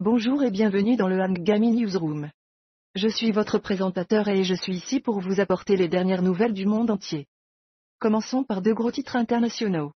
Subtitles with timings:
[0.00, 2.30] Bonjour et bienvenue dans le Hangami Newsroom.
[2.94, 6.66] Je suis votre présentateur et je suis ici pour vous apporter les dernières nouvelles du
[6.66, 7.26] monde entier.
[7.98, 9.90] Commençons par deux gros titres internationaux.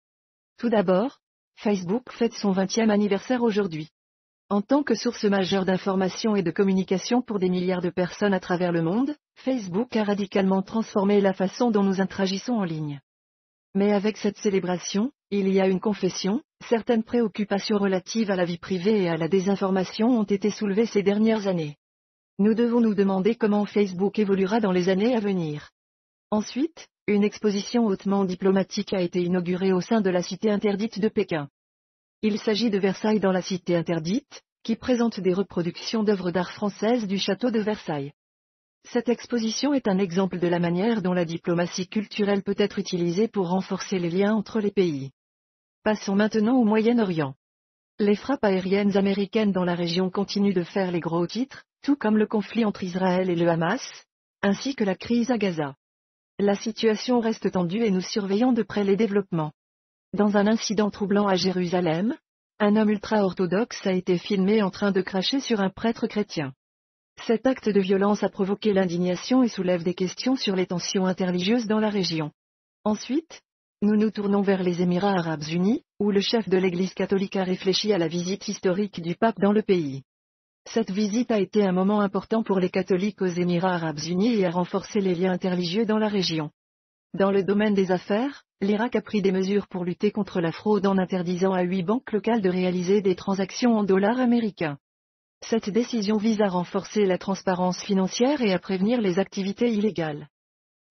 [0.58, 1.20] Tout d'abord,
[1.58, 3.90] Facebook fête son 20e anniversaire aujourd'hui.
[4.48, 8.40] En tant que source majeure d'information et de communication pour des milliards de personnes à
[8.40, 13.02] travers le monde, Facebook a radicalement transformé la façon dont nous interagissons en ligne.
[13.80, 18.58] Mais avec cette célébration, il y a une confession, certaines préoccupations relatives à la vie
[18.58, 21.78] privée et à la désinformation ont été soulevées ces dernières années.
[22.40, 25.70] Nous devons nous demander comment Facebook évoluera dans les années à venir.
[26.30, 31.08] Ensuite, une exposition hautement diplomatique a été inaugurée au sein de la cité interdite de
[31.08, 31.48] Pékin.
[32.22, 37.08] Il s'agit de Versailles dans la cité interdite, qui présente des reproductions d'œuvres d'art françaises
[37.08, 38.12] du château de Versailles.
[38.86, 43.28] Cette exposition est un exemple de la manière dont la diplomatie culturelle peut être utilisée
[43.28, 45.12] pour renforcer les liens entre les pays.
[45.84, 47.36] Passons maintenant au Moyen-Orient.
[48.00, 52.18] Les frappes aériennes américaines dans la région continuent de faire les gros titres, tout comme
[52.18, 54.06] le conflit entre Israël et le Hamas,
[54.42, 55.76] ainsi que la crise à Gaza.
[56.40, 59.52] La situation reste tendue et nous surveillons de près les développements.
[60.14, 62.16] Dans un incident troublant à Jérusalem,
[62.60, 66.54] un homme ultra-orthodoxe a été filmé en train de cracher sur un prêtre chrétien.
[67.26, 71.68] Cet acte de violence a provoqué l'indignation et soulève des questions sur les tensions interreligieuses
[71.68, 72.32] dans la région.
[72.84, 73.42] Ensuite,
[73.82, 77.44] nous nous tournons vers les Émirats arabes unis, où le chef de l'Église catholique a
[77.44, 80.04] réfléchi à la visite historique du pape dans le pays.
[80.66, 84.46] Cette visite a été un moment important pour les catholiques aux Émirats arabes unis et
[84.46, 86.52] a renforcé les liens interreligieux dans la région.
[87.14, 90.86] Dans le domaine des affaires, l'Irak a pris des mesures pour lutter contre la fraude
[90.86, 94.78] en interdisant à huit banques locales de réaliser des transactions en dollars américains.
[95.42, 100.28] Cette décision vise à renforcer la transparence financière et à prévenir les activités illégales.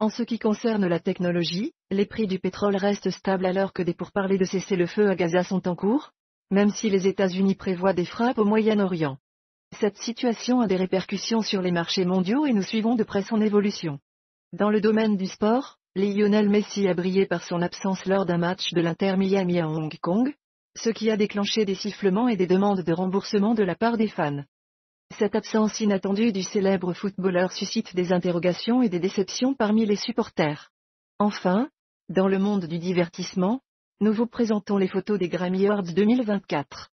[0.00, 3.94] En ce qui concerne la technologie, les prix du pétrole restent stables alors que des
[3.94, 6.12] pourparlers de cesser le feu à Gaza sont en cours,
[6.50, 9.18] même si les États-Unis prévoient des frappes au Moyen-Orient.
[9.78, 13.40] Cette situation a des répercussions sur les marchés mondiaux et nous suivons de près son
[13.40, 13.98] évolution.
[14.52, 18.72] Dans le domaine du sport, Lionel Messi a brillé par son absence lors d'un match
[18.72, 20.32] de l'Inter Miami à Hong Kong,
[20.78, 24.08] ce qui a déclenché des sifflements et des demandes de remboursement de la part des
[24.08, 24.44] fans.
[25.18, 30.70] Cette absence inattendue du célèbre footballeur suscite des interrogations et des déceptions parmi les supporters.
[31.18, 31.68] Enfin,
[32.08, 33.60] dans le monde du divertissement,
[34.00, 36.90] nous vous présentons les photos des Grammy Awards 2024.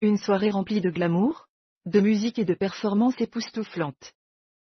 [0.00, 1.46] Une soirée remplie de glamour,
[1.86, 4.14] de musique et de performances époustouflantes.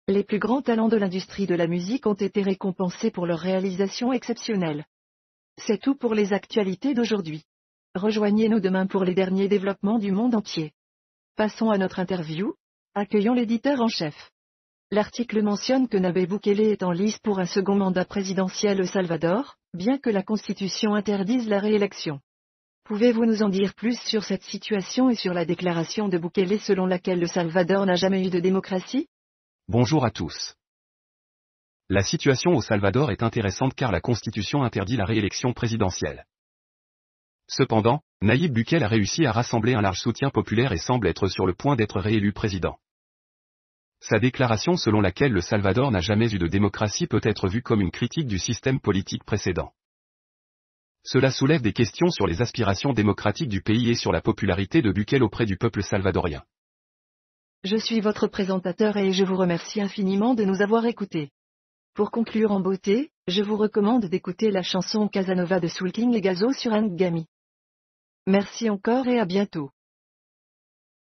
[0.08, 4.14] Les plus grands talents de l'industrie de la musique ont été récompensés pour leur réalisation
[4.14, 4.86] exceptionnelle.
[5.58, 7.46] C'est tout pour les actualités d'aujourd'hui.
[7.96, 10.74] Rejoignez-nous demain pour les derniers développements du monde entier.
[11.36, 12.54] Passons à notre interview.
[12.94, 14.30] Accueillons l'éditeur en chef.
[14.92, 19.56] L'article mentionne que Nabé Bukele est en lice pour un second mandat présidentiel au Salvador,
[19.74, 22.20] bien que la Constitution interdise la réélection.
[22.84, 26.86] Pouvez-vous nous en dire plus sur cette situation et sur la déclaration de Bukele selon
[26.86, 29.08] laquelle le Salvador n'a jamais eu de démocratie?
[29.68, 30.54] Bonjour à tous.
[31.90, 36.26] La situation au Salvador est intéressante car la Constitution interdit la réélection présidentielle.
[37.50, 41.48] Cependant, Nayib Bukele a réussi à rassembler un large soutien populaire et semble être sur
[41.48, 42.78] le point d'être réélu président.
[44.02, 47.82] Sa déclaration selon laquelle le Salvador n'a jamais eu de démocratie peut être vue comme
[47.82, 49.74] une critique du système politique précédent.
[51.04, 54.92] Cela soulève des questions sur les aspirations démocratiques du pays et sur la popularité de
[54.92, 56.44] Bukele auprès du peuple salvadorien.
[57.64, 61.32] Je suis votre présentateur et je vous remercie infiniment de nous avoir écoutés.
[61.96, 66.22] Pour conclure en beauté, je vous recommande d'écouter la chanson Casanova de Soul King et
[66.22, 67.26] Gazo sur Ngami.
[68.30, 69.72] Merci encore et à bientôt.